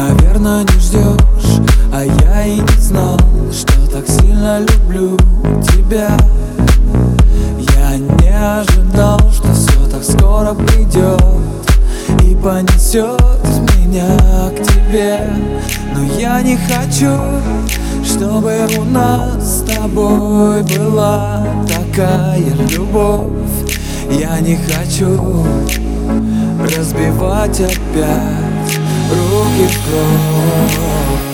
[0.00, 1.60] Наверное, не ждешь,
[1.92, 3.18] а я и не знал
[3.52, 5.18] Что так сильно люблю
[5.60, 6.16] тебя.
[7.76, 11.22] Я не ожидал, что все так скоро придет
[12.22, 13.20] И понесет
[13.76, 14.16] меня
[14.56, 15.20] к тебе.
[15.94, 17.18] Но я не хочу,
[18.02, 23.28] чтобы у нас с тобой была такая любовь.
[24.10, 25.44] Я не хочу
[26.58, 28.49] разбивать опять
[29.10, 31.29] руки в клон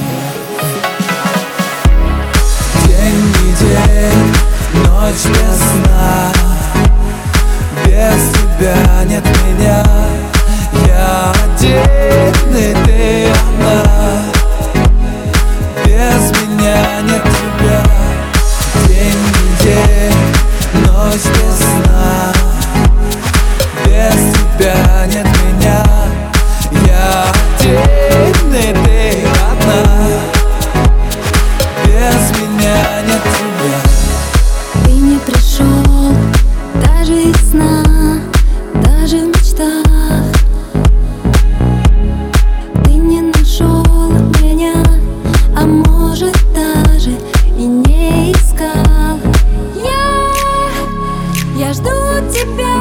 [52.36, 52.75] тебя.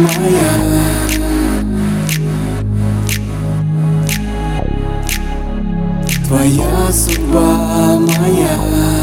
[0.00, 0.50] моя.
[6.26, 8.99] Твоя судьба моя.